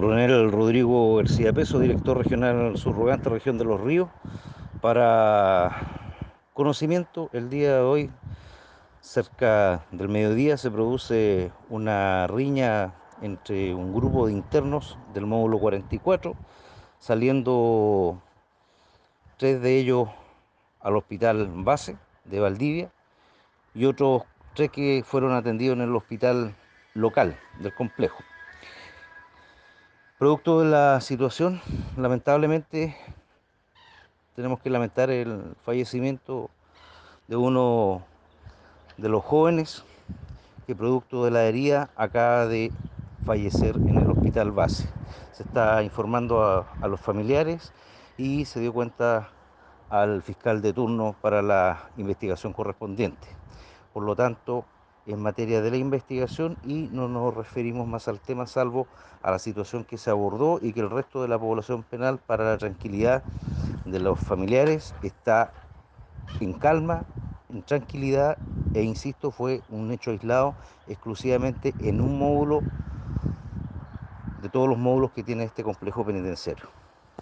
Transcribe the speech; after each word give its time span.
Coronel 0.00 0.50
Rodrigo 0.50 1.16
García 1.16 1.52
Peso, 1.52 1.78
director 1.78 2.16
regional 2.16 2.78
subrogante 2.78 3.28
región 3.28 3.58
de 3.58 3.66
los 3.66 3.78
ríos, 3.78 4.08
para 4.80 6.14
conocimiento, 6.54 7.28
el 7.34 7.50
día 7.50 7.74
de 7.74 7.80
hoy, 7.82 8.10
cerca 9.02 9.84
del 9.90 10.08
mediodía, 10.08 10.56
se 10.56 10.70
produce 10.70 11.52
una 11.68 12.26
riña 12.28 12.94
entre 13.20 13.74
un 13.74 13.92
grupo 13.92 14.26
de 14.26 14.32
internos 14.32 14.96
del 15.12 15.26
módulo 15.26 15.58
44, 15.58 16.34
saliendo 16.98 18.22
tres 19.36 19.60
de 19.60 19.76
ellos 19.76 20.08
al 20.80 20.96
hospital 20.96 21.46
base 21.52 21.98
de 22.24 22.40
Valdivia 22.40 22.90
y 23.74 23.84
otros 23.84 24.22
tres 24.54 24.70
que 24.70 25.02
fueron 25.04 25.34
atendidos 25.34 25.76
en 25.76 25.82
el 25.82 25.94
hospital 25.94 26.54
local 26.94 27.38
del 27.58 27.74
complejo. 27.74 28.24
Producto 30.20 30.60
de 30.60 30.68
la 30.68 31.00
situación, 31.00 31.62
lamentablemente 31.96 32.94
tenemos 34.36 34.60
que 34.60 34.68
lamentar 34.68 35.08
el 35.08 35.56
fallecimiento 35.64 36.50
de 37.26 37.36
uno 37.36 38.02
de 38.98 39.08
los 39.08 39.24
jóvenes 39.24 39.82
que 40.66 40.76
producto 40.76 41.24
de 41.24 41.30
la 41.30 41.44
herida 41.44 41.88
acaba 41.96 42.44
de 42.44 42.70
fallecer 43.24 43.76
en 43.76 43.96
el 43.96 44.10
hospital 44.10 44.50
base. 44.50 44.90
Se 45.32 45.42
está 45.42 45.82
informando 45.82 46.66
a, 46.82 46.86
los 46.86 47.00
familiares 47.00 47.72
y 48.18 48.44
se 48.44 48.60
dio 48.60 48.74
cuenta 48.74 49.30
al 49.88 50.20
fiscal 50.20 50.60
de 50.60 50.74
turno 50.74 51.16
para 51.22 51.40
la 51.40 51.88
investigación 51.96 52.52
correspondiente. 52.52 53.26
Por 53.94 54.02
lo 54.02 54.14
tanto, 54.14 54.66
en 55.06 55.20
materia 55.20 55.62
de 55.62 55.70
la 55.70 55.76
investigación 55.76 56.58
y 56.62 56.88
no 56.90 57.08
nos 57.08 57.34
referimos 57.34 57.86
más 57.86 58.08
al 58.08 58.20
tema 58.20 58.46
salvo 58.46 58.86
a 59.22 59.30
la 59.30 59.38
situación 59.38 59.84
que 59.84 59.98
se 59.98 60.10
abordó 60.10 60.58
y 60.62 60.72
que 60.72 60.80
el 60.80 60.90
resto 60.90 61.22
de 61.22 61.28
la 61.28 61.38
población 61.38 61.82
penal 61.84 62.18
para 62.20 62.44
la 62.44 62.58
tranquilidad 62.58 63.24
de 63.84 64.00
los 64.00 64.20
familiares 64.20 64.94
está 65.02 65.52
en 66.40 66.54
calma, 66.54 67.06
en 67.48 67.62
tranquilidad 67.64 68.38
e 68.74 68.82
insisto 68.82 69.30
fue 69.30 69.62
un 69.68 69.90
hecho 69.90 70.10
aislado 70.10 70.56
exclusivamente 70.86 71.74
en 71.78 72.00
un 72.00 72.18
módulo 72.18 72.62
de 74.40 74.48
todos 74.48 74.68
los 74.68 74.78
módulos 74.78 75.12
que 75.12 75.22
tiene 75.22 75.44
este 75.44 75.62
complejo 75.62 76.04
penitenciario. 76.04 76.70